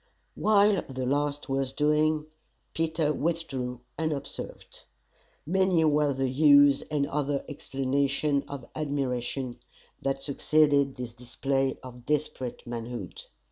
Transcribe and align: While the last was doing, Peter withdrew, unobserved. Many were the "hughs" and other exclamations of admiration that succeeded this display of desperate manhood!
While 0.33 0.81
the 0.89 1.05
last 1.05 1.47
was 1.47 1.73
doing, 1.73 2.25
Peter 2.73 3.13
withdrew, 3.13 3.81
unobserved. 3.99 4.85
Many 5.45 5.85
were 5.85 6.11
the 6.11 6.27
"hughs" 6.27 6.81
and 6.89 7.05
other 7.05 7.45
exclamations 7.47 8.45
of 8.47 8.65
admiration 8.75 9.59
that 10.01 10.23
succeeded 10.23 10.95
this 10.95 11.13
display 11.13 11.77
of 11.83 12.07
desperate 12.07 12.65
manhood! 12.65 13.25